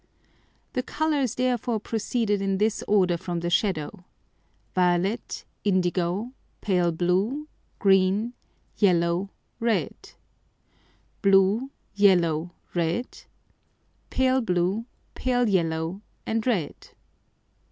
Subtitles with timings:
[0.73, 4.03] The Colours therefore proceeded in this order from the Shadow;
[4.73, 8.33] violet, indigo, pale blue, green,
[8.77, 9.29] yellow,
[9.59, 9.93] red;
[11.21, 13.15] blue, yellow, red;
[14.09, 16.75] pale blue, pale yellow and red.